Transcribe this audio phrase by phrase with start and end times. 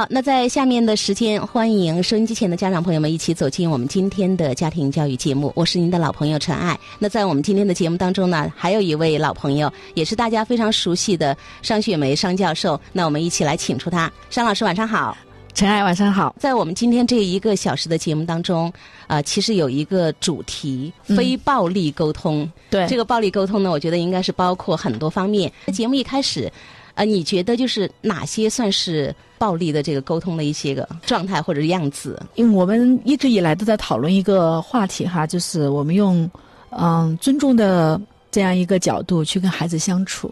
[0.00, 5.52] 好，那在下面的时间，欢迎收音机前的家长朋友们一起走进我们今天的家庭教育节目。
[5.54, 6.80] 我是您的老朋友陈爱。
[6.98, 12.80] 那在我们今天的节目当中呢，还有一位老朋友，也是大家非常熟悉的商雪梅商教授。
[12.94, 15.14] 那我们一起来请出他，商老师晚上好。
[15.52, 16.34] 陈爱晚上好。
[16.38, 18.72] 在我们今天这一个小时的节目当中，
[19.06, 22.50] 啊，其实有一个主题：非暴力沟通。
[22.70, 25.52] 对这个暴力沟通呢，我觉得应该是包括很多方面。
[25.74, 26.50] 节目一开始，
[26.94, 32.20] 呃，你觉得就是哪些算是暴力的这个沟通的一些个状态或者样子？
[32.34, 36.30] 因为我们一直以来都在讨论一个话题哈，就是我们用
[36.70, 40.30] 嗯尊重的这样一个角度去跟孩子相处。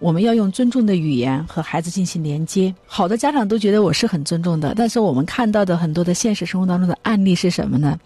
[0.00, 2.72] 我们要用尊重的语言和孩子进行连接。
[2.86, 7.98] 好多家长都觉得我是很尊重的，但是我们看到的很多的现实生活当中的案例是什么呢？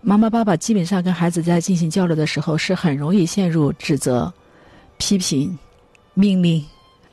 [0.00, 4.32] 妈妈、爸爸基本上跟孩子在进行交流的时候，是很容易陷入指责、
[4.96, 5.56] 批评、
[6.14, 6.64] 命令、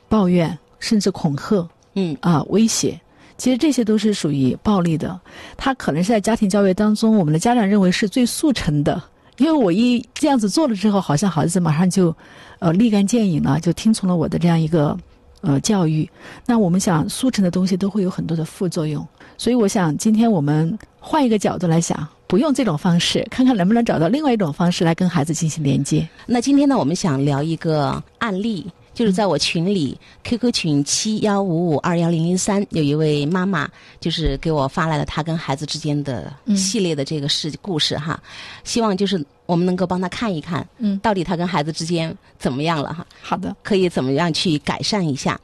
[0.08, 1.68] 抱怨，甚至恐吓。
[1.98, 3.00] 嗯啊，威胁，
[3.38, 5.18] 其实这些都是属于暴力的。
[5.56, 9.02] 他可能是在家庭教育当中，我们的家长认为是最速成的，
[9.38, 12.14] 因为我一这样子做了之后，好像孩子马上就，
[12.58, 14.94] 呃，立竿见影了，就听从了我的这样一个
[15.40, 16.06] 呃教育。
[16.44, 19.02] 那我们想速成的东西都会有很多的副作用，
[19.38, 26.06] 所以我想今天我们换一个角度来想，不用这种方式，看看能不能找到另外一种方式来跟孩子进行连接。
[26.26, 29.94] 那今天呢，我们想聊一个案例，就是在我群里、
[30.24, 33.68] QQ 群七幺五五二幺零零三，有一位妈妈
[34.00, 38.18] 就是给我发来了她跟孩子之间的系列的这个事故事哈，
[38.64, 43.06] 希望就是我们能够帮她看一看，嗯到底她跟孩子之间怎么样了哈。
[43.22, 45.40] 好的，可以怎么样去改善一下？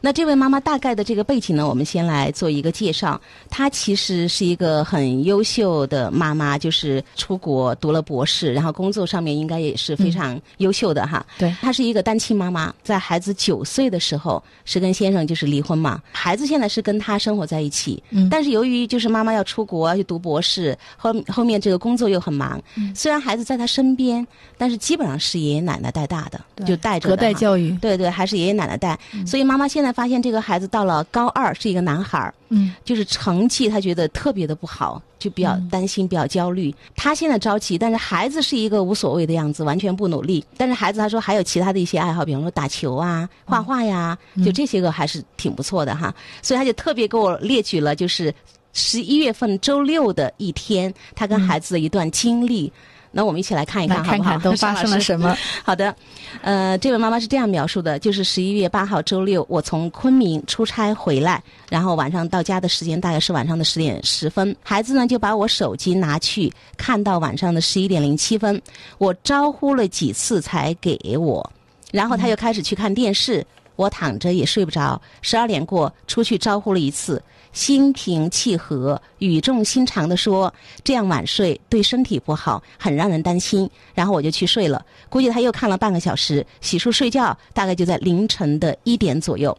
[0.00, 3.20] 那这位妈妈大概的这个背景呢，我们先来做一个介绍。
[3.50, 11.24] 她其实是一个很优秀的妈妈，就是出国读了博士，然后工作上面应该也是非常优秀的哈。
[11.38, 24.26] 对她是一个单亲妈妈，在孩子九岁的时候是跟先生就是离婚嘛，孩子现在是跟她生活在一起，嗯但是由于就是妈妈要出国要去读博士，后后面这个工作又很忙，嗯虽然孩子在他身边，
[24.58, 28.98] 但是基本上是爷爷奶奶带大的，就带着隔代教育，对对，还是爷爷奶奶带。
[29.24, 36.74] 所以妈妈现在发现这个孩子到了高二是一个男孩儿，嗯就是成绩他觉得特别的不好，就比较担心，比较焦虑。
[36.96, 40.44] 他现在着急，但是孩子是一个无所谓的样子，完全不努力。
[40.56, 46.12] 但是孩子他说还有其他的一些爱好，比方说打球啊、画画呀，就这些个还是挺不错的哈。
[46.42, 48.34] 所以他就特别给我列举了，就是
[48.76, 52.70] 十一月份周六的一天，他跟孩子的一段经历。
[53.10, 55.34] 那我们一起来看一看，来看看都发生了 什么。
[55.64, 55.94] 好的，
[56.42, 68.60] 呃，这位妈妈是这样描述的：就是十一月八号周六，我从昆明出差回来，然后晚上到家的时间大概是晚上的十点十分，孩子呢就把我手机拿去看到晚上的十一点零七分，
[68.98, 71.50] 我招呼了几次才给我，
[71.92, 73.42] 然后他又开始去看电视，
[73.76, 77.22] 我躺着也睡不着，十二点过出去招呼了一次。
[77.56, 80.52] 心平气和、语重心长地说
[80.84, 84.84] ：“这样晚睡对身体不好，很让人担心。”然后我就去睡了。
[85.08, 89.56] 估计他又看了半个小时，洗漱睡觉，大概就在凌晨的一点左右。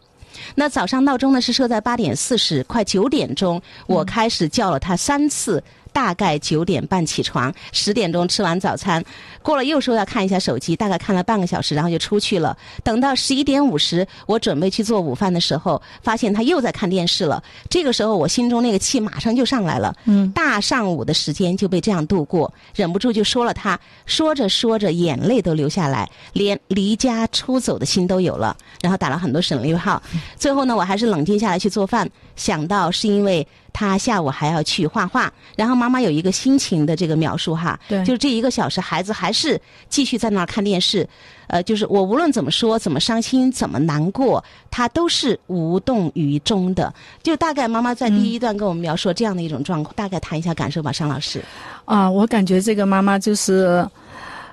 [0.54, 5.64] 那早上闹钟呢是设在八点四十，快九点钟，我开始叫了他三次。
[5.98, 9.04] 大概九点半起床，十点钟吃完早餐，
[9.42, 12.56] 过了又说要看一下手机，大概看了半个小时，然后就出去了。
[12.84, 17.42] 等到十一点五十，我准备去做午饭的时候，发现他又在看电视了。
[17.68, 19.96] 这个时候，我心中那个气马上就上来了。
[20.06, 23.80] 嗯，大上午的时间就被这样度过，忍不住就说了他。
[24.06, 28.56] 说着说着，眼泪都流下来，连离家出走的心都有了。
[28.84, 30.00] 然后打了很多省略号。
[30.36, 33.48] 最后呢，我还是冷静下来去做饭，想到是因为。
[33.78, 41.08] 他下午还要去画画，然后妈妈有一个心情的这个描述哈，对就是这一个小时，孩子还是继续在那儿看电视，
[41.46, 46.92] 呃，就是我无论怎么说，怎么伤心，怎么难过，他都是无动于衷的。
[47.22, 51.40] 就大概妈妈在第一段跟我们描述这样的一种状况，大概谈一下感受吧，尚老师。
[51.86, 53.88] 啊，我感觉这个妈妈就是，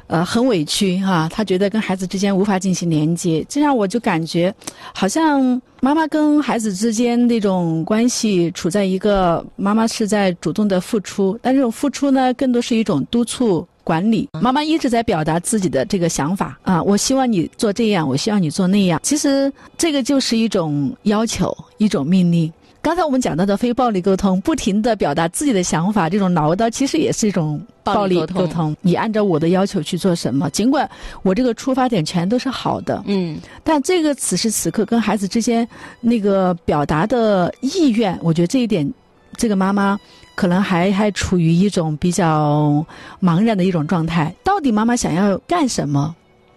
[0.07, 4.55] 呃，很委屈哈、他觉得跟孩子之间无法进行连接，这样我就感觉，
[4.95, 13.67] 好像妈妈跟孩子之间那种关系处在一个妈妈是在主动的付出，但这种付出呢，更多是一种督促。
[13.85, 18.99] 管理，妈妈一直在表达自己的这个想法啊，我希望你做这样，我希望你做那样。
[19.03, 22.51] 其实这个就是一种要求，一种命令。
[22.85, 28.77] 刚才我们讲到的非暴力沟通，不停的表达自己的想法，这种唠叨其实也是一种暴力沟通沟通。
[28.83, 30.89] 你按照我的要求去做什么，尽管
[31.23, 35.67] 我这个出发点全都是好的，嗯但这个此时此刻跟孩子之间
[36.03, 38.93] 那个表达的意愿，我觉得这一点，
[39.39, 39.99] 这个妈妈
[40.35, 42.85] 可能还还处于一种比较
[43.19, 44.31] 茫然的一种状态。
[44.45, 46.15] 到底妈妈想要干什么？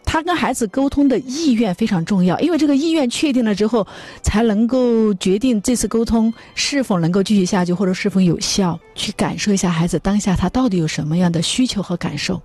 [0.09, 3.85] 他跟孩子沟通的意愿非常重要，因为这个意愿确定了之后，
[4.23, 8.79] 才能够决定这次沟通是否能够继续下去，或者是否有效。
[8.95, 12.41] 去感受一下孩子当下他到底有什么样的需求和感受。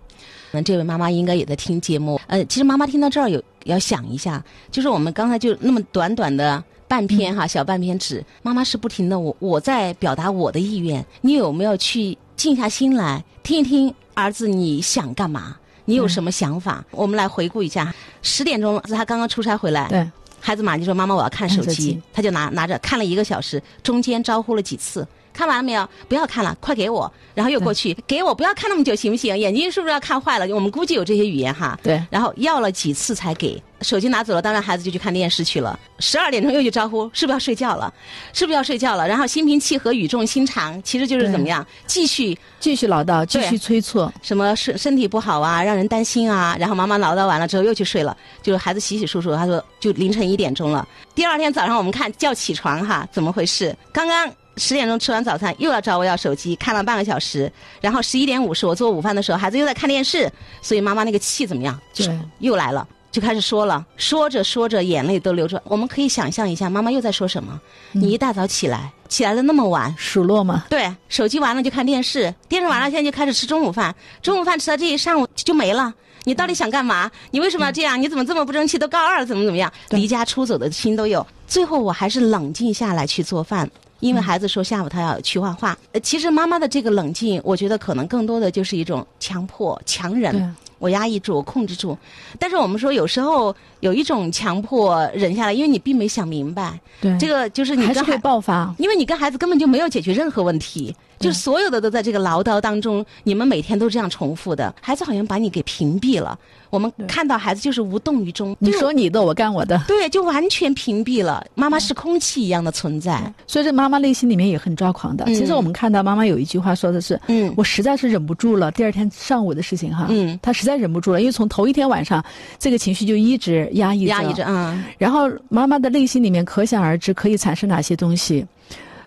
[0.50, 2.20] 那这位妈妈应该也在听节目。
[2.26, 15.56] 呃，其实妈妈听到这儿有要想一下，就是我们刚才就那么短短的半篇哈，小半篇纸，妈妈是不停的我我在表达我的意愿，你有没有去静下心来听一听儿子你想干嘛？
[15.84, 16.84] 你有什么想法？
[16.90, 25.06] 我们来回顾一下，十点钟他刚刚出差回来，对，孩子马上就说妈妈我要看手机，他就拿拿着看了一个小时，中间招呼了几次。
[25.32, 25.88] 看完了没有？
[26.08, 27.10] 不要看了，快给我！
[27.34, 29.36] 然后又过去给我，不要看那么久，行不行？
[29.38, 30.46] 眼睛是不是要看坏了？
[30.54, 31.78] 我们估计有这些语言哈。
[31.82, 35.78] 对然后要了几次才给，手机拿走了，当然孩子就去看电视去了。
[35.98, 37.92] 十二点钟又去招呼，是不是要睡觉了？
[38.32, 39.06] 是不是要睡觉了？
[39.06, 46.56] 然后心平气和、语重心长，其实就是怎么样，继续继续唠叨，继续催促，什么身身体不好啊，让人担心啊。
[46.58, 50.86] 然后妈妈唠叨完了之后又去睡了，就是孩子洗洗漱漱，他说就凌晨一点钟了。
[51.14, 53.76] 第二天早上我们看叫起床哈，怎么回事？
[53.92, 54.32] 刚刚。
[54.58, 57.50] 十点钟吃完早餐，又要找我要手机，看了半个小时。
[57.80, 60.30] 然后十一点五十，我做午饭的时候，孩子又在看电视，
[60.60, 61.80] 所以妈妈那个气怎么样？
[61.94, 62.04] 就
[62.40, 65.62] 又来了，就开始说了，说着说着眼泪都流出来。
[65.66, 67.60] 我们可以想象一下，妈妈又在说什么？
[67.92, 70.64] 你一大早起来，起来的那么晚，数落吗。
[70.70, 75.92] 对，手机完了就看电视，电视完了现在就开始吃中午饭，中午饭吃到这一上午就没了。
[76.24, 77.10] 你到底想干嘛？
[77.32, 78.00] 你为什么要这样？
[78.00, 78.78] 你怎么这么不争气？
[78.78, 79.70] 都高二了，怎么怎么样？
[79.90, 81.26] 离家出走的心都有。
[81.46, 83.70] 最后我还是冷静下来去做饭，
[84.00, 85.76] 因为孩子说下午他要去画画。
[85.92, 90.56] 呃，其实妈妈的这个冷静，我觉得可能更多的就是一种强迫、强忍。
[90.82, 91.96] 对我压抑住，我控制住。
[92.40, 98.74] 但是我们说，有时候有一种强迫忍下来，因为你并没想明白，对，这个就是你还是会爆发。
[98.78, 106.38] 因为你跟孩子根本就没有解决任何问题，就所有的都在这个唠叨当中，你们每天都这样重复的，孩子好像把你给屏蔽了。
[106.68, 109.78] 我们看到孩子就是无动于衷，你说你的，我干我的。
[109.86, 111.44] 对，就完全屏蔽了。
[111.54, 115.24] 妈妈是空气一样的存在，所以这妈妈内心里面也很抓狂的。
[115.26, 122.24] 嗯其实我们看到妈妈有一句话说的是：“嗯我实在是忍不住了。”第二天上午的事情哈，嗯她实在忍不住了，因为从头一天晚上，
[122.58, 128.46] 这个情绪就一直压抑着，压抑着，嗯然后妈妈的内心里面可想而知可以产生哪些东西，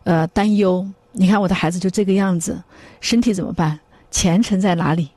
[0.03, 0.85] 呃，担忧。
[1.17, 2.61] 你看我的孩子就这个样子，
[2.99, 3.79] 身体怎么办？
[4.11, 5.09] 前程在哪里？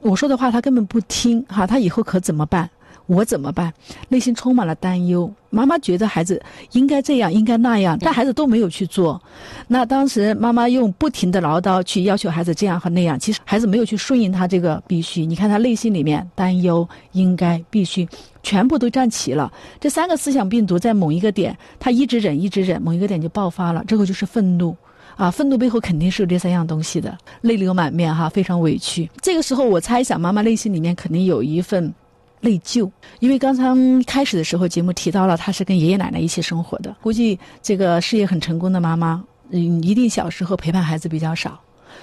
[0.00, 2.70] 我说的话他根本不听，哈，他以后可怎么办？
[3.06, 3.72] 我怎么办？
[4.08, 5.28] 内心充满了担忧。
[5.50, 6.40] 妈妈觉得孩子
[6.72, 9.20] 应该这样，应该那样，但孩子都没有去做。
[9.66, 15.26] 那当时妈妈用不停的唠叨去要求孩子这样和那样，其实孩子没有去顺应他这个必须。
[15.26, 18.08] 你看他内心里面担忧、应该、必须，
[18.44, 19.52] 全部都占齐了。
[19.80, 24.76] 这三个思想病毒在某一个点，他一直忍，一直忍，某一个点就爆发了，这个就是愤怒。
[25.20, 29.06] 啊，愤怒背后肯定是有这三样东西的，泪流满面哈，非常委屈。
[29.20, 31.92] 这个时候，我猜想妈妈内心里面肯定有一份
[32.40, 33.66] 内疚，因为刚才
[34.06, 41.60] 开始的时候节目提到了，她是跟爷爷奶奶一起生活的，估计这个事业很成功的妈妈，嗯，一定小时候陪伴孩子比较少。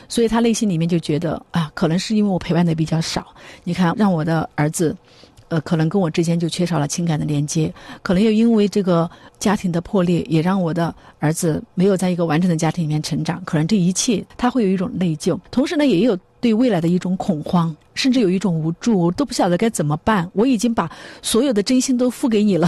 [0.08, 3.26] 所以她内心里面就觉得啊，可能是因为我陪伴的比较少，
[3.64, 4.96] 你看让我的儿子，
[5.50, 9.10] 呃，可能跟我之间就缺少了情感的连接，可能又因为这个
[9.40, 13.42] 家庭的破裂，也让我的儿子没有在一个完整的家庭里面成长。
[13.46, 20.30] 可能这一切他会有一种内疚，同时呢，也有对未来的一种恐慌，甚至有一种无助，我都不晓得该怎么办。
[20.34, 20.92] 我已经把
[21.22, 22.68] 所有的真心都付给你了，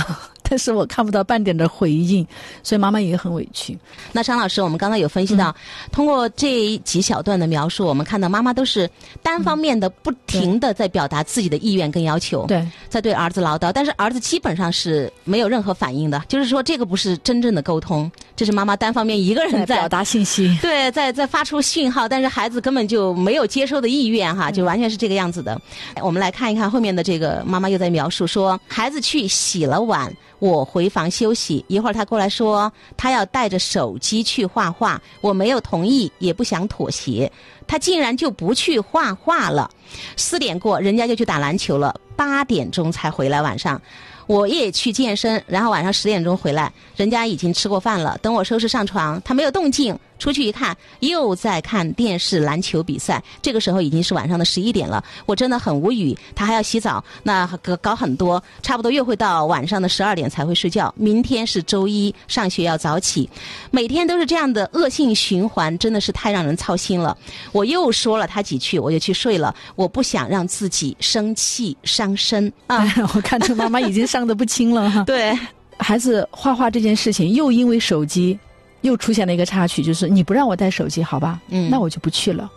[0.50, 2.26] 但是我看不到半点的回应，
[2.64, 3.78] 所以妈妈也很委屈。
[4.12, 5.56] 那张老师，我们刚刚有分析到，
[5.92, 8.90] 通过这几小段的描述，我们看到妈妈都是
[9.22, 20.58] 单方面的、不停的在表达自己的意愿跟要求，对，在对儿子唠叨，但是儿子基本上是没有任何反应的，就是说这个不是真正的沟通，这是妈妈单方面一个人在在表达信息。
[20.62, 25.60] 对，在在发出讯号，但是孩子根本就没有接收的意愿哈，就完全是这个样子的。
[26.02, 37.32] 我们来看一看后面的这个妈妈又在描述说，孩子去洗了碗，我回房休息，一会儿他过来说他要带着手机去画画，我没有同意，也不想妥协，
[37.68, 39.70] 他竟然就不去画画了。
[40.16, 43.82] 四点过，人家就去打篮球了，八点钟才回来，晚上。
[44.28, 48.16] 我也去健身，然后晚上十点钟回来，人家已经吃过饭了。
[48.22, 49.98] 等我收拾上床，他没有动静。
[50.20, 53.24] 出去一看，又在看电视篮球比赛。
[53.42, 56.16] 这个时候已经是晚上的十一点了，我真的很无语。
[56.36, 60.94] 他还要洗澡，那搞搞很多，差不多又会到晚上的十二点才会睡觉。
[60.98, 63.28] 明天是周一，上学要早起，
[63.72, 67.18] 每天都是这样的恶性循环，真的是太让人操心了。
[67.54, 69.56] 我又说了他几句，我就去睡了。
[69.76, 72.86] 我不想让自己生气伤身啊。
[73.16, 75.04] 我看出妈妈已经伤得不轻了哈。
[75.08, 75.38] 对，
[75.78, 78.38] 孩子画画这件事情，又因为手机，
[78.82, 81.40] 又出现了一个插曲，就是你不让我带手机，好吧？
[81.50, 82.50] 嗯那我就不去了。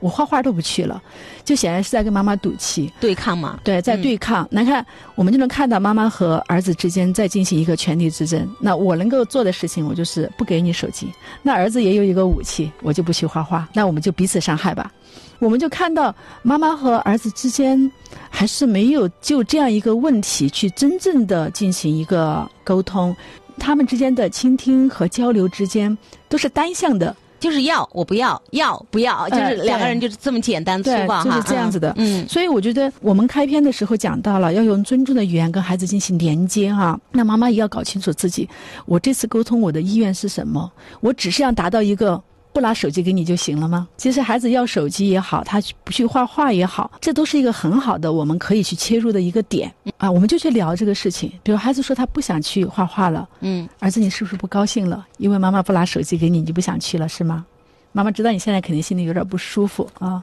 [0.00, 1.02] 我画画都不去了，
[1.44, 3.58] 就显然是在跟妈妈赌气，对抗嘛。
[3.64, 4.46] 对，在对抗。
[4.48, 8.48] 那看我们就能看到妈妈和儿子之间在进行一个权力之争。
[8.60, 11.12] 那我能够做的事情，我就是不给你手机。
[11.42, 13.68] 那儿子也有一个武器，我就不去画画。
[13.72, 14.92] 那我们就彼此伤害吧。
[15.40, 17.90] 我们就看到妈妈和儿子之间
[18.30, 23.16] 还是没有就这样一个问题去真正的进行一个沟通，
[23.58, 25.96] 他们之间的倾听和交流之间
[26.28, 27.14] 都是单向的。
[27.40, 31.94] 就是要我不要，要不要，就是两个人就是这么简单粗暴哈，就是这样子的。
[31.96, 36.98] 嗯，所以我觉得我们开篇的时候讲到了要用尊重的语言跟孩子进行连接哈。
[37.12, 38.48] 那妈妈也要搞清楚自己，
[38.86, 40.68] 我这次沟通我的意愿是什么？
[41.00, 42.20] 我只是要达到一个。
[42.58, 43.86] 不拿手机给你就行了吗？
[43.96, 50.10] 其实孩子要手机也好，他不去画画也好，这都是一个很好的我们可以去切入的一个点啊。
[50.10, 51.30] 我们就去聊这个事情。
[51.44, 55.06] 比如孩子说他不想去画画了，嗯，儿子你是不是不高兴了？
[55.18, 57.46] 因为妈妈不拿手机给你，你就不想去了是吗？
[57.92, 60.20] 妈妈知道你现在肯定心里有点不舒服啊。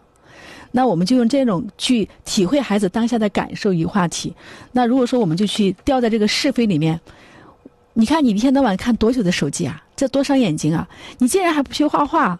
[0.72, 4.36] 那我们就用这种去体会孩子当下的感受与话题。
[4.74, 7.00] 那如果说我们就去掉在这个是非里面。
[7.97, 9.81] 你看，你一天到晚看多久的手机啊？
[9.95, 10.85] 这多伤眼睛啊！
[11.17, 12.37] 你竟然还不学画画，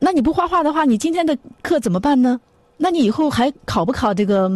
[0.00, 2.40] 那你不画画的话，你今天的课怎么办呢？
[2.76, 4.50] 那你以后还考不考这个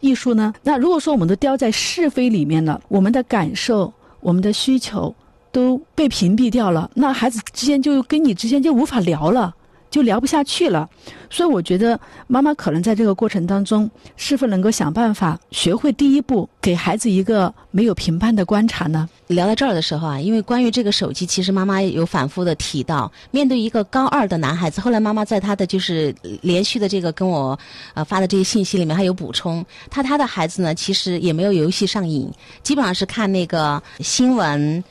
[0.00, 0.54] 艺术呢？
[0.62, 5.14] 那如果说我们都掉在是非里面了，我们的感受、我们的需求
[5.52, 9.54] 都被屏蔽掉了，那孩子之间就跟你之间就无法聊了。
[9.92, 10.88] 就聊不下去了，
[11.28, 19.06] 所以我觉得妈妈可能在这个过程当中，是否能够想办法学会第一步给孩子一个没有评判的观察呢？
[19.26, 27.58] 聊到这儿的时候啊，因为关于这个手机，其实妈妈有反复的提到，面对一个高二的男孩子，后来妈妈在他的就是连续的这个跟我
[27.92, 32.32] 呃发的这些信息里面还有补充，他他的孩子呢，其实也没有游戏上瘾，
[32.62, 34.82] 基本上是看那个新闻。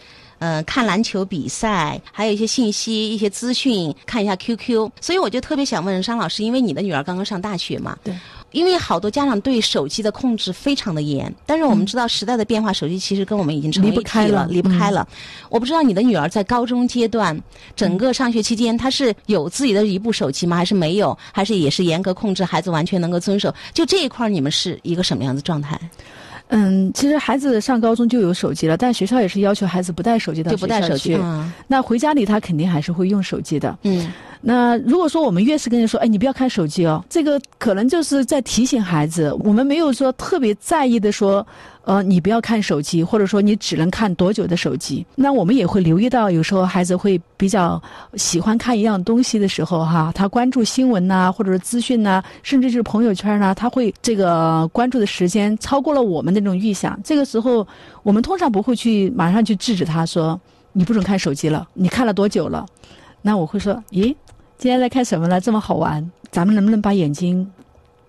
[0.42, 4.90] 嗯，看篮球比赛，还有一些信息、一些资讯，看一下 QQ。
[5.00, 8.12] 所以我就特别想问商老师，因为你的女儿刚刚上大学嘛，对，
[8.52, 15.08] 因为好多家长对手机的控制非常的严，但是我们知道时代的变化，手机其实跟我们已经成离不开了，离不开了。
[15.48, 17.40] 我不知道你的女儿在高中阶段，
[17.76, 20.58] 整个上学期间，她是有自己的一部手机吗？
[20.58, 21.16] 还是没有？
[21.32, 23.54] 还是也是严格控制，孩子完全能够遵守？
[23.76, 25.80] 就这一块，你们是一个什么样的状态？
[26.52, 31.18] 嗯，其实孩子上高中就有手机了，但学校也是要求孩子不带手机到学校去。
[31.68, 33.78] 那回家里他肯定还是会用手机的。
[33.84, 34.12] 嗯。
[34.44, 41.46] 那如果说我们越是跟人说，哎，你不要看手机哦，这个可能就是在提醒孩子，我们没有说特别在意的说，
[41.84, 45.06] 呃，你不要看手机，或者说你只能看多久的手机。
[45.16, 47.82] 那我们也会留意到，有时候孩子会比较
[48.16, 57.00] 喜欢看一样东西的时候，哈，他关注新闻呐，或者是资讯呐，甚至是朋友圈呐，他会这个关注的时间超过了我们的那种预想。
[57.04, 57.68] 这个时候，
[58.04, 60.40] 我们通常不会去马上去制止他说，
[60.74, 62.66] 你不准看手机了，你看了多久了？
[63.24, 64.16] 那我会说，咦？
[64.58, 65.42] 今天在看什么呢？
[65.42, 67.50] 这么好玩，咱们能不能把眼睛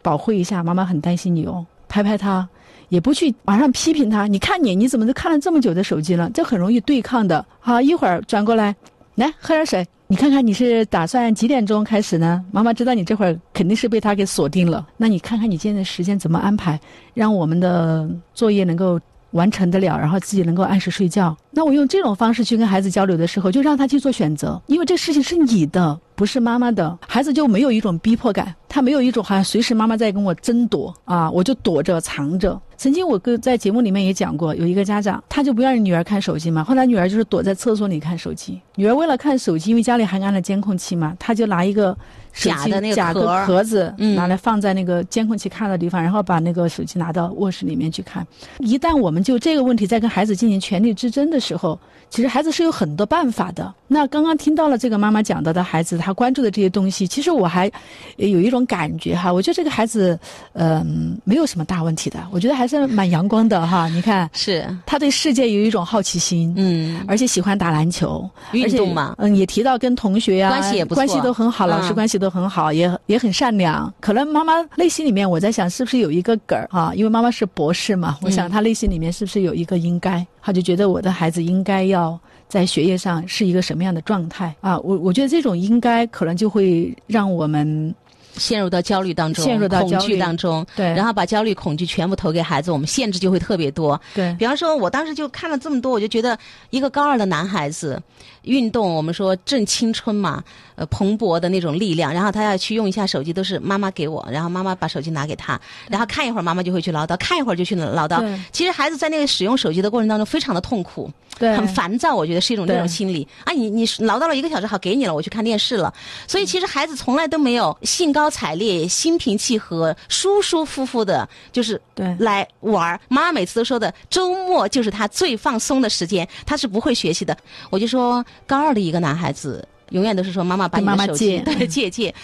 [0.03, 0.63] 保护一下？
[0.63, 1.65] 妈妈很担心你哦。
[1.89, 2.49] 拍拍他，
[2.93, 4.27] 也不去马上批评他。
[4.27, 6.31] 你看你，你怎么都看了这么久的手机了？
[6.35, 7.43] 这很容易对抗的。
[7.59, 8.77] 好，一会儿转过来，
[9.15, 9.87] 来喝点水。
[10.09, 12.45] 你看看你是打算几点钟开始呢？
[12.53, 14.87] 妈妈知道你这会儿肯定是被他给锁定了。
[14.99, 16.79] 那你看看你今天的时间怎么安排，
[17.15, 19.01] 让我们的作业能够。
[19.33, 21.35] 完成得了，然后自己能够按时睡觉。
[21.53, 26.99] 那我用这种方式去跟孩子交流的时候，就让他去做选择，因为这事情是你的，不是妈妈的。
[27.07, 32.61] 孩子就没有一种逼迫感，他没有一种好像随时妈妈在跟我争夺啊，我就躲着藏着。
[32.77, 38.61] 曾经我跟在节目里面也讲过，有一个家长，他就不让女儿看手机嘛，后来女儿就是躲在厕所里看手机。
[38.75, 41.97] 女儿为了看手机，因为家里还安了监控器嘛，他就拿一个。
[42.35, 48.27] 假的那个假的盒子，拿来放在那个监控器看的地方，然后把那个手机拿到卧室里面去看。
[48.61, 51.79] 一旦我们就这个问题在跟孩子进行权力之争的时候，
[52.09, 53.75] 其实孩子是有很多办法的。
[53.87, 57.71] 那刚刚听到了这个妈妈讲到的孩子他关注的这些东西，其实我还
[58.17, 60.19] 有一种感觉哈，我觉得这个孩子
[60.53, 63.89] 嗯没有什么大问题的，我觉得还是蛮阳光的哈。
[63.89, 72.13] 你看，是他对世界有一种好奇心，嗯，而且喜欢打篮球，运动嘛，嗯，也提到跟同学呀关系也不错，关系都很好，老师关系。
[72.23, 73.93] 都很好，也也很善良。
[73.99, 76.93] 可能妈妈内心里面，我在想，是不是有一个梗儿啊？
[76.95, 80.25] 因为妈妈是博士嘛，我想她内心里面是不是有一个应该？
[80.41, 82.17] 她就觉得我的孩子应该要
[82.53, 84.79] 在学业上是一个什么样的状态啊？
[84.81, 87.95] 我我觉得这种应该可能就会让我们。
[88.35, 94.01] 陷入到焦虑当中，陷入到恐惧当中，对，然后把焦虑、恐惧全部投给孩子，我们限制就会特别多。
[94.15, 96.39] 对，比方说，我当时就看了这么多，我就觉得
[96.71, 98.03] 一个高二的男孩子
[98.43, 100.43] 运动，我们说正青春嘛，
[100.75, 108.23] 呃，蓬勃的那种力量，然后他要去用一下手机，都是妈妈给我，然后妈妈把手机拿给他，然后看一会儿，妈妈就会去唠叨，看一会儿就去唠叨。
[108.51, 111.09] 其实孩子在那个使用手机的过程当中，非常的痛苦，
[111.39, 113.27] 对，很烦躁，我觉得是一种这种心理。
[113.45, 115.93] 啊，你你唠叨了一个小时，好给你了，我去看电视了。
[116.27, 118.33] 所以其实孩子从来都没有兴高。
[118.33, 122.99] 采烈、心平气和、舒舒服服的，就是对来玩儿。
[123.09, 127.37] 妈妈每次都说的，周末就是他最放松的时间，他是不会学习的。
[127.69, 129.67] 我就说，高二的一个男孩子。
[129.91, 132.15] 永远都是说妈妈把你的手机 对借借，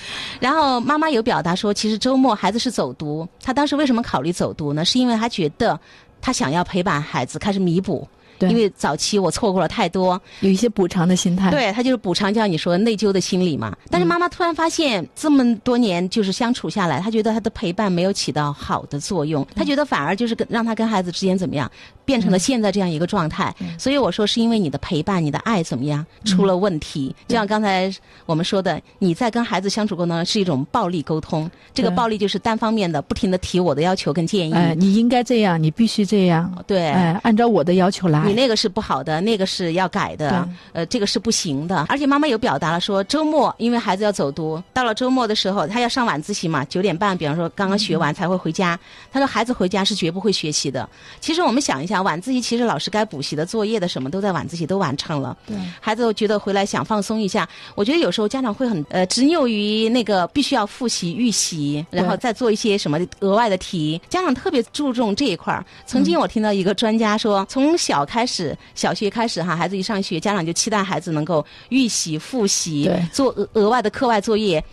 [0.41, 3.29] 然后妈妈有表达说，其实周末孩子是走读。
[3.43, 4.87] 他当时为什么考虑走读呢？
[4.87, 5.79] 是因为他觉得
[6.19, 8.09] 他想要陪伴孩子，开始弥补。
[8.40, 11.50] 因为早期我错过了太多，有一些补偿的心态。
[11.50, 13.76] 对他就是补偿，就像你说内疚的心理嘛。
[13.90, 21.71] 但是妈妈突然发现，这么多年就是相处下来，她觉得她的陪伴没有起到好的作用，她觉得反而就是跟让她跟孩子之间怎么样，
[22.04, 23.54] 变成了现在这样一个状态。
[23.78, 27.14] 所以我说，是因为你的陪伴、你的爱怎么样出了问题。
[27.26, 27.92] 就像刚才
[28.26, 34.52] 我们说的，你在跟孩子相处过程中是一种暴力沟通，这个暴力就是单方面的，不停的提我的要求跟建议。
[34.52, 36.52] 哎，你应该这样，你必须这样。
[36.66, 38.27] 对，哎，按照我的要求来。
[38.28, 41.87] 你那个是不好的，那个是要改的，呃，这个是不行的。
[41.88, 48.78] 而且妈妈有表达了说，周末因为孩子要走读，到了周末的时候，他要上晚自习嘛，九点半，比方说刚刚学完才会回家。
[49.11, 50.88] 他说孩子回家是绝不会学习的。
[51.20, 55.37] 其实我们想一下，晚自习其实老师该补习的作业的什么都在晚自习都完成了。
[55.47, 57.49] 对，孩子觉得回来想放松一下。
[57.75, 64.00] 我觉得有时候家长会很呃执拗于那个必须要复习预习，然后再做一些什么额外的题。
[64.08, 65.64] 家长特别注重这一块儿。
[65.87, 68.95] 曾经我听到一个专家说，从小开始小。
[68.99, 74.65] 学开始哈，孩子一上学，家长就期待孩子能够预习、复习，做额额外的课外作业，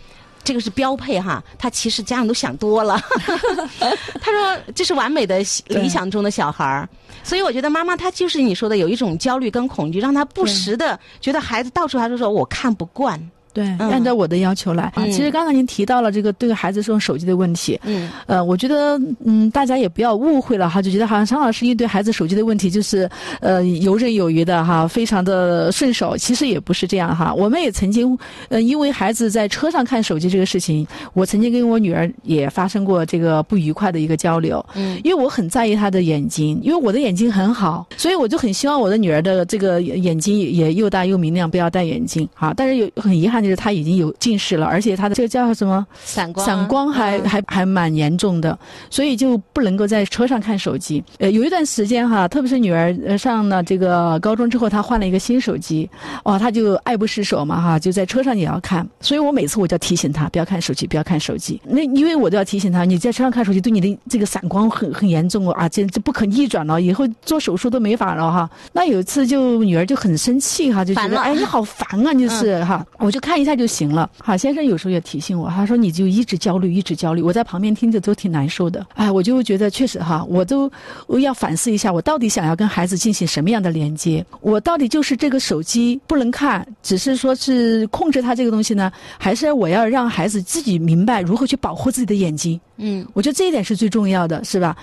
[0.42, 1.40] 这个是标配哈。
[1.56, 3.00] 他其实家长都想多了，
[4.20, 5.38] 他说这是完美的
[5.68, 6.88] 理想中的小孩儿，
[7.22, 13.30] 所以我觉得妈妈她就是你说的有一种焦虑跟恐惧，让他不时的觉得孩子到处还是说我看不惯。
[13.56, 15.06] 对，按照我的要求来啊。
[15.06, 23.08] 其实刚才您提到了这个对孩子使用手机的问题，嗯，呃，我觉得嗯，大家也不要误会了哈，就觉得好像常老师应对孩子手机的问题就是
[23.40, 26.14] 呃游刃有余的哈，非常的顺手。
[26.18, 28.18] 其实也不是这样哈，我们也曾经
[28.50, 34.62] 呃因为孩子在车上看手机这个事情，我曾经跟我女儿也发生过这个不愉快的一个交流。
[34.74, 42.52] 嗯，因为我很在意她的眼睛，因为我的眼睛很好，所以我就很希望我的女儿的这个眼睛也又大又明亮，不要戴眼镜啊。
[42.54, 43.45] 但是有很遗憾。
[43.46, 48.58] 就是他已经有近视了，而且他的这个叫什么散光，散光还还还蛮严重的，
[48.90, 51.02] 所以就不能够在车上看手机。
[51.18, 55.88] 呃，有一段时间哈，特别是女儿呃上了这个高中之后，她换了一个新手机，
[56.24, 58.84] 哦，她就爱不释手嘛哈，就在车上也要看。
[59.00, 61.60] 所以我每次我就要提醒她不要看手机，不要看手机。
[61.64, 68.50] 那因为我都要提醒她，你在车上看手机对你的这个散光很很严重哦啊，这这不可逆转了，以后做手术都没法了哈。
[68.72, 73.35] 那有一次就女儿就很生气哈，就觉得哎你好烦啊，就是哈，我就看。
[73.36, 74.10] 看一下就行了。
[74.16, 77.20] 哈，先生有时候也提醒我，他说你就一直焦虑，一直焦虑。
[77.20, 78.86] 我在旁边听着都挺难受的。
[78.94, 80.72] 哎，我就觉得确实哈，我都
[81.06, 84.24] 我要反思一下，我到底想要跟孩子进行什么样的连接？
[84.40, 92.58] 我到底就是这个手机不能看，只是说是控制他这个东西呢，还是我要让孩子自己明白如何去保护自己的眼睛？
[92.78, 94.74] 嗯，我觉得这一点是最重要的，是吧？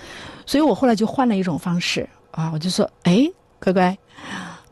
[0.46, 3.98] 所以我后来就换了一种方式啊，我就说，哎，乖乖。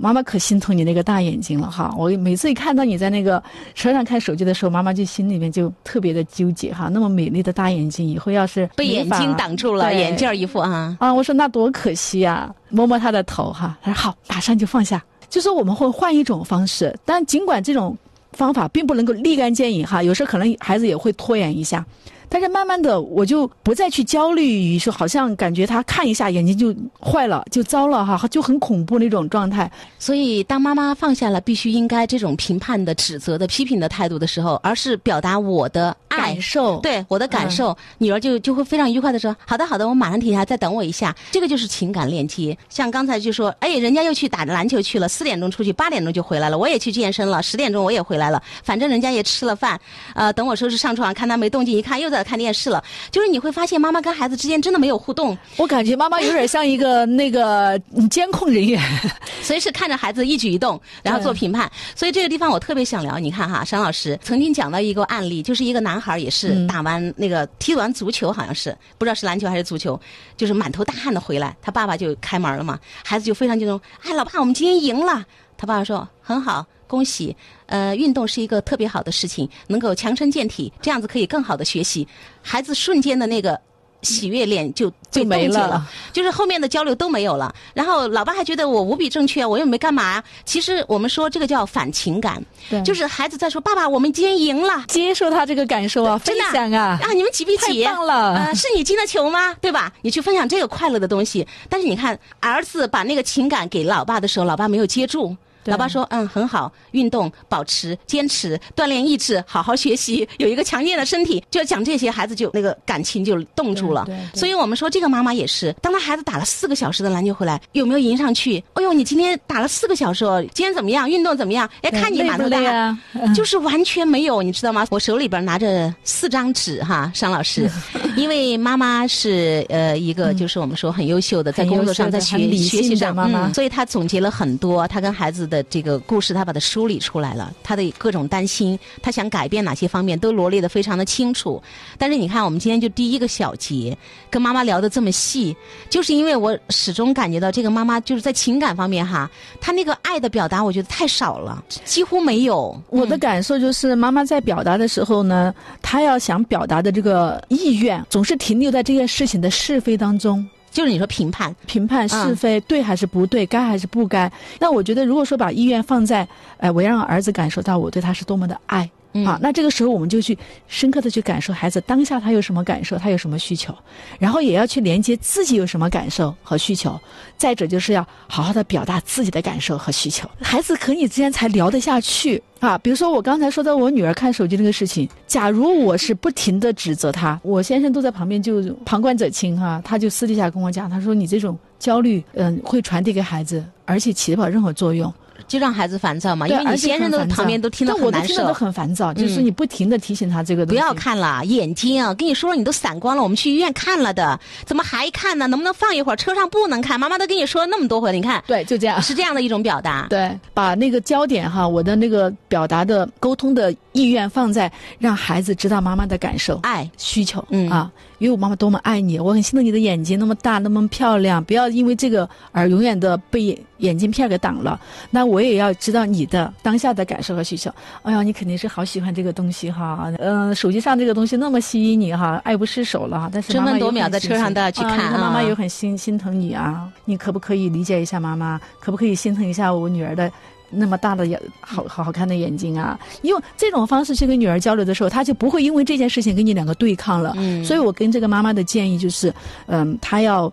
[0.03, 1.95] 妈妈可心疼你那个大眼睛了哈！
[1.97, 3.41] 我每次一看到你在那个
[3.73, 6.89] 车上看手机的时候，妈妈就心里面就特别的纠结哈。
[6.89, 11.15] 那么美丽的大眼睛，以后要是被眼睛挡住了，眼镜一副啊啊！
[11.15, 12.53] 我说那多可惜啊！
[12.69, 15.01] 摸摸他的头哈，他说好，马上就放下。
[15.31, 17.97] 就说我们会换一种方式，但尽管这种
[18.33, 21.87] 方法并不能够立竿见影哈，有时候可能孩子也会拖延一下。
[22.33, 29.71] 但是慢慢的，我就不再去焦虑于说，好像感觉他看一下眼睛就坏了，就糟了哈，就很恐怖那种状态。
[29.99, 42.57] 所以，当妈妈放下了必须应该这种评判的、指责的、批评的态度的时候，而是表达我的感受，对我的感受，女儿就就会非常愉快的说：“好的，好的，我马上停下，再等我一下。”这个就是情感链接。
[42.71, 46.57] 像刚才就说：“哎，人家又去打篮球去了，四点钟出去，八点钟就回来了。
[46.57, 48.43] 我也去健身了，十点钟我也回来了。
[48.65, 49.79] 反正人家也吃了饭，
[50.15, 55.37] 呃，等我收拾上床，看他没动静，一看又在。”看电视了，就是你会发现妈妈跟孩子之间真的没有互动。
[55.57, 57.79] 我感觉妈妈有点像一个那个
[58.11, 58.81] 监控人员，
[59.43, 61.71] 随时看着孩子一举一动，然后做评判。
[61.95, 63.19] 所以这个地方我特别想聊。
[63.19, 69.99] 你看哈，沈老师曾经讲到一个案例，就是一个男孩也是打完那个踢完足球，好像是不知道是篮球还是足球，
[70.37, 75.25] 就是满头大汗的回来，他爸爸就开门了嘛，孩子就非常激动，哎，老爸，我们今天赢了。
[75.63, 76.67] 他爸爸说很好。
[76.89, 77.35] 恭喜，
[77.67, 82.07] 呃，运动是一个特别好的事情，能够强身健体，这样子可以更好的学习。
[82.43, 83.59] 孩子瞬间的那个
[84.03, 87.55] 喜悦脸就就没了，就是后面的交流都没有了。
[87.73, 90.23] 然后老爸还觉得我无比正确，我又没干嘛。
[90.45, 92.45] 其实我们说这个叫反情感，
[92.85, 97.85] 就是孩子在说爸爸，我们今天赢了，接受他这个感受啊，分享啊，啊，你们几比几？
[97.85, 99.55] 太棒了，呃，是你进的球吗？
[99.63, 99.91] 对吧？
[100.03, 101.47] 你去分享这个快乐的东西。
[101.71, 105.35] 但是你看，儿子把那个情感给老爸的时候，老爸没有接住。
[105.65, 118.63] 对老爸说嗯很好，运动保持坚持锻炼意志，好好学习，有一个强健的身体，就讲这些，孩子就那个感情就冻住了所以我们说这个妈妈也是，当他孩子打了四个小时的篮球回来，有没有迎上去？
[118.75, 121.09] 哎呦，你今天打了四个小时哦，今天怎么样？
[121.09, 121.69] 运动怎么样？
[121.83, 122.99] 哎，看你满头大汗。
[123.35, 124.87] 就是完全没有，你知道吗？
[124.91, 127.71] 我手里边拿着四张纸哈，商老师，
[128.17, 141.63] 因为妈妈是呃一个就是我们说很优秀的，在工作上在学学习上，妈妈嗯所以她总结了很多她跟孩子的这个故事，他把它梳理出来了，他的各种担心，他想改变哪些方面都罗列的非常的清楚。
[141.99, 143.97] 但是你看，我们今天就第一个小节
[144.31, 145.55] 跟妈妈聊的这么细，
[145.91, 152.75] 就是因为我始终感觉到这个妈妈就是在情感方面哈， 她那个爱的表达，我觉得太少了，几乎没有。
[152.89, 160.49] 我的感受就是，妈妈在表达的时候呢，她要想表达的这个意愿，总是停留在这件事情的是非当中。
[160.73, 164.31] 就是你说评判，评判嗯是非、对还是不对，该还是不该。
[164.59, 168.91] 那我觉得，如果说把意愿放在，哎、我要让儿子感受到我对他是多么的爱。
[169.15, 170.37] 嗯啊，那这个时候我们就去
[170.69, 173.75] 深刻的去感受孩子当下他有什么感受，他有什么需求，
[174.19, 176.99] 然后也要去连接自己有什么感受和需求。
[177.37, 182.79] 再者就是要好好的表达自己的感受和需求，孩子和你之间才聊得下去啊。
[182.79, 195.13] 比如说我刚才说到我女儿看手机这个事情，假如我是不停的指责她，我先生都在旁边就旁观者清哈、他就私底下跟我讲，他说你这种焦虑，嗯，会传递给孩子，而且起不了任何作用。
[195.47, 198.55] 就让孩子烦躁嘛，因，为你先生都在旁边都听得但很难受我都听得都。
[198.55, 200.81] 很烦躁，就是嗯你不停的提醒他这个东西。
[200.81, 205.47] 不要看了，眼睛啊，跟你说你都散光了，我们去医院看了的，怎么还看呢？
[205.47, 206.17] 能不能放一会儿？
[206.17, 209.01] 车上不能看，妈妈都跟你说了那么多回了，你看对，就这样。
[209.03, 210.07] 是这样的一种表达。
[210.09, 217.91] 对，把那个焦点哈，我的那个表达的沟通的意愿放在让孩子知道妈妈的感受、爱，需求，嗯啊，
[218.23, 224.81] 因为我妈妈多么爱你，我很心疼你的眼睛那么大那么漂亮，不要因为这个而永远的被眼镜片儿给挡了。
[225.11, 227.69] 那我也要知道你的当下的感受和需求。
[228.03, 233.29] 哎呀，你肯定是好喜欢这个东西哈，嗯、手机上这个东西那么吸引你哈，爱不释手了哈。
[233.33, 238.61] 但是争妈妈也分夺秒在车上都要去看妈妈也很心心疼你啊，你可不可以理解一下妈妈？
[238.79, 240.31] 可不可以心疼一下我女儿的？
[240.73, 242.99] 那么大的眼，好好好看的眼睛啊！
[243.23, 247.35] 用这种方式去跟女儿交流的时候，她就不会因为这件事情跟你两个对抗了。
[247.37, 249.33] 嗯，所以我跟这个妈妈的建议就是，
[249.67, 250.53] 嗯，她要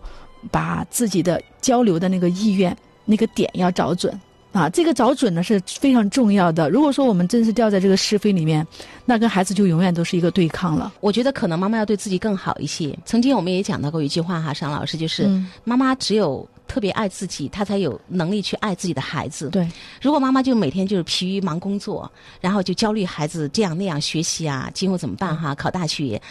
[0.50, 4.18] 把自己的交流的那个意愿、那个点要找准
[4.52, 4.68] 啊。
[4.68, 6.68] 这个找准呢是非常重要的。
[6.70, 8.66] 如果说我们真是掉在这个是非里面，
[9.04, 10.92] 那跟孩子就永远都是一个对抗了。
[11.00, 12.96] 我觉得可能妈妈要对自己更好一些。
[13.04, 19.50] 曾经我们也讲到过一句话哈，尚老师就是、嗯妈妈只有特别爱自己，他才有能力去爱自己的孩子。
[19.50, 19.68] 对，
[20.00, 22.08] 如果妈妈就每天就是疲于忙工作，
[22.40, 26.22] 然后就焦虑孩子这样那样学习啊，今后怎么办哈、考大学，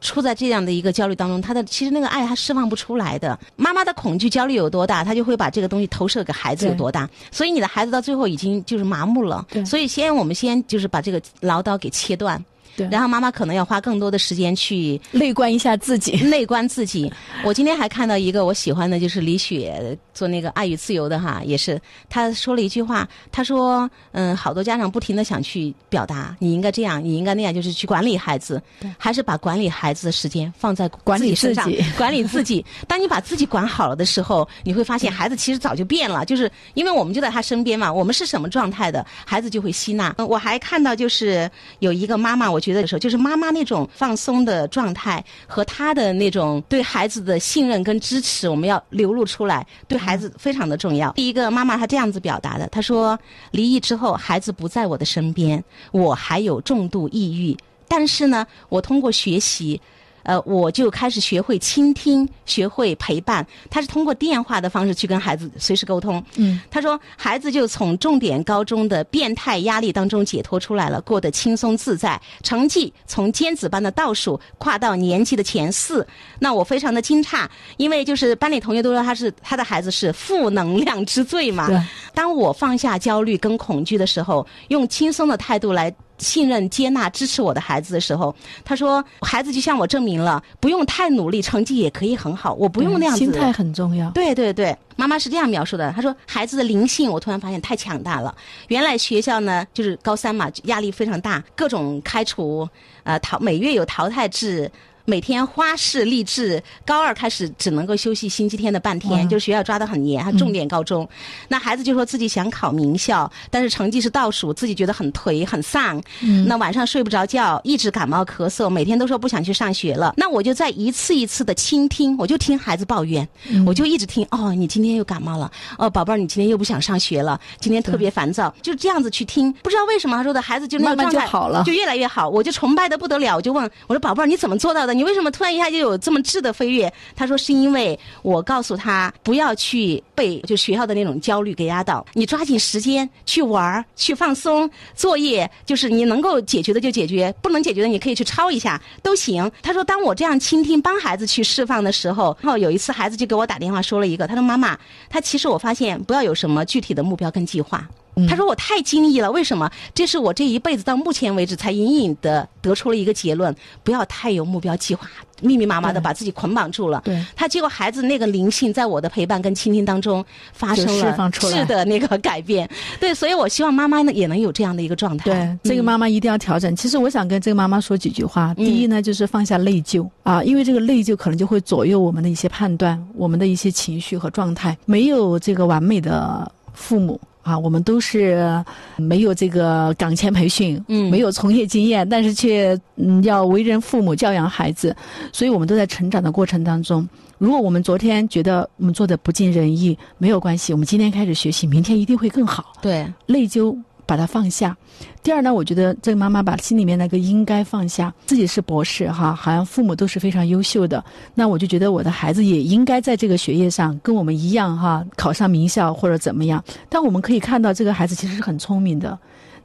[0.00, 3.36] 处在这样的一个焦虑当中，他的其实那个爱她释放不出来的。
[3.56, 7.10] 妈妈的恐惧、焦虑有多大，他就会把这个东西投射给孩子有多大。
[7.32, 9.44] 所以你的孩子到最后已经就是麻木了。
[9.50, 12.40] 对所以先我们先就是把这个唠叨给切断。
[12.78, 16.12] 对然后妈妈可能要花更多的时间去内观一下自己。
[16.28, 17.12] 内观自己。
[17.44, 28.62] 我今天还看到一个我喜欢的，就是李雪做那个《爱与自由》的哈，也是她说了一句话，她说，嗯，好多家长不停的想去表达，你应该这样，你应该那样，就是去管理孩子，
[28.96, 32.64] 还是把管理孩子的时间放在管理自己管理自己。
[32.86, 40.14] 当你把自己管好了的时候，你会发现孩子其实早就变了，就是因为我们就在他身边嘛，我们是什么状态的，孩子就会吸纳。
[40.18, 51.10] 嗯我还看到就是有一个妈妈，我觉得有时候就是妈妈那种放松的状态和她的那种对孩子的信任跟支持，我们要流露出来，对孩子非常的重要。
[51.12, 53.18] 第一个妈妈她这样子表达的，她说：
[53.52, 57.56] 离异之后，孩子不在我的身边，我还有重度抑郁，
[57.88, 59.80] 但是呢，我通过学习。
[60.28, 63.44] 呃，我就开始学会倾听，学会陪伴。
[63.70, 66.22] 他是通过电话的方式去跟孩子随时沟通。
[66.36, 76.06] 嗯，他说，孩子就从重点高中的变态压力当中解脱出来了，过得轻松自在，成绩从尖子班的倒数跨到年级的前四。
[76.38, 81.68] 那我非常的惊诧，因为就是班里同学都说他是他的孩子是负能量之最嘛。
[81.68, 81.80] 对，
[82.12, 94.10] 当我放下焦虑跟恐惧的时候，用轻松的态度来信任、接纳、支持我的孩子的时候，他说：“孩子就向我证明了，不用太努力，成绩也可以很好，我不用那样子。”心态很重要。
[94.10, 95.92] 对对对，妈妈是这样描述的。
[95.92, 98.34] 她说，孩子的灵性，我突然发现太强大了。
[98.68, 102.68] 原来学校呢，就是高三嘛，压力非常大，各种开除，
[103.04, 104.70] 呃，淘每月有淘汰制。
[105.08, 111.08] 每天花式励志，高二开始只能够休息星期天的半天，就是学校抓得很严，还重点高中。
[111.48, 115.98] 那孩子就说自己想考名校，但是成绩是倒数，自己觉得很颓很丧。
[116.46, 120.12] 那晚上睡不着觉，一直感冒咳嗽，每天都说不想去上学了。
[120.14, 123.26] 那我就在一次一次的倾听，我就听孩子抱怨，
[123.66, 124.26] 我就一直听。
[124.30, 125.50] 哦，你今天又感冒了。
[125.78, 129.50] 哦，宝贝儿，你今天又不想上学了，今天特别烦躁，就这样子去听。
[129.62, 132.28] 不知道为什么他说的孩子就那个状态好了，就越来越好。
[132.28, 134.97] 我就崇拜的不得了，我就问我说：“宝贝儿，你怎么做到的？
[134.98, 144.68] 你为什么突然一下就有这么质的飞跃？”他说：“是因为我告诉他不要去被就学校的那种焦虑给压倒，你抓紧时间去玩儿，去放松。
[144.96, 154.76] 作业就是你能够解决的就解决，不能解决的你可以去抄一下都行。”他说：“当我这样倾听，帮孩子去释放的时候，然后有一次孩子就给我打电话说了一个，他说：‘妈妈，
[155.08, 157.86] 他其实我发现不要有什么具体的目标跟计划。’
[158.26, 159.70] 他说：“我太惊异了，为什么？
[159.94, 163.54] 这是我这一辈子到目前为止才隐隐的得出了一个结论：
[163.84, 165.06] 不要太有目标计划，
[165.40, 167.02] 密密麻麻的把自己捆绑住了。
[167.04, 172.68] 对，他结果孩子那个灵性，在我的陪伴跟倾听当中发生了是的那个改变。
[172.98, 175.24] 对，所以我希望妈妈呢也能有这样的一个状态。
[175.24, 176.74] 对，这个妈妈一定要调整。
[176.74, 178.54] 其实我想跟这个妈妈说几句话。
[178.54, 184.76] 第一呢，就是放下内疚啊，因为这个内疚可能就会左右我们的一些判断，我们的一些情绪和状态。
[184.86, 187.20] 没有这个完美的父母。
[187.48, 188.62] 啊，我们都是
[188.96, 194.94] 没有这个岗前培训，嗯，没有从业经验，但是却嗯要为人父母教养孩子，
[195.32, 197.08] 所以我们都在成长的过程当中。
[197.38, 202.72] 如果我们昨天觉得我们做的不尽人意，没有关系，我们今天开始学习，明天一定会更好。
[202.82, 203.74] 对，内疚。
[204.08, 204.74] 把它放下。
[205.22, 208.12] 第二呢，我觉得这个妈妈把心里面那个应该放下。
[208.26, 216.64] 自己是博士哈，好像父母都是非常优秀的，那我就觉得我的孩子也应该在这个学业上跟我们一样哈，考上名校或者怎么样。
[216.88, 219.16] 但我们可以看到，这个孩子其实是很聪明的。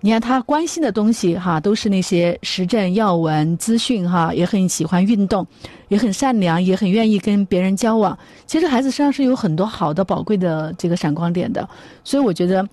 [0.02, 5.48] 你看他关心的东西哈，都是那些时政要闻资讯哈，也很喜欢运动，
[5.88, 8.18] 也很善良，也很愿意跟别人交往。
[8.46, 11.66] 其实孩子身上是有很多好的、宝贵的这个闪光点的，
[12.04, 12.68] 所以我觉得。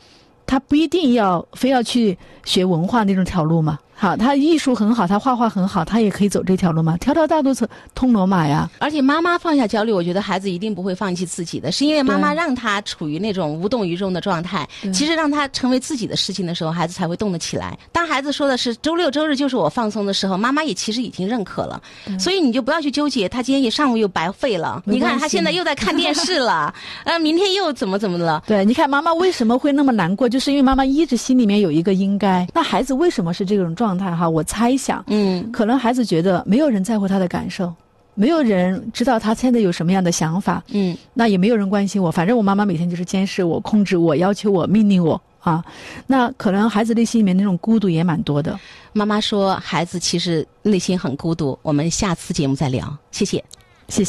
[0.50, 3.78] 他不一定要非要去学文化那种条路嘛。
[3.94, 8.66] 好，他艺术很好，他画画很好，他也可以走这条路嘛，条条大路通通罗马呀。
[8.78, 14.66] 而且妈妈放下焦虑，我觉得孩子一定不会放弃自己的，是因为妈妈让他处于那种无动于衷的状态。
[14.90, 17.78] 其实让他成为自己的事情的时候，孩子才会动得起来。
[17.92, 21.78] 当孩子说的是周六周日就是我放松的时候，妈妈也其实已经认可了。
[22.18, 24.82] 所以你就不要去纠结，他今天一上午又白费了。
[24.86, 28.42] 你看他现在又在看电视了， 呃，明天又怎么怎么了？
[28.46, 32.48] 对，你看妈妈为什么会那么难过，就是因为妈妈一直心里面有一个应该。
[32.54, 33.90] 那孩子为什么是这种状？
[33.90, 37.74] 状态哈，我猜想，嗯，可能孩子觉得没有人在乎他的感受，
[38.14, 45.64] 没有人知道他现在有什么样的想法，嗯，那也没有人关心我，反正我妈妈每天就是监视我、控制我、要求我、命令我啊，
[46.06, 48.56] 那可能孩子内心里面那种孤独也蛮多的。
[48.92, 51.58] 妈妈说，孩子其实内心很孤独。
[51.62, 53.42] 我们下次节目再聊，谢谢，
[53.88, 54.08] 谢谢。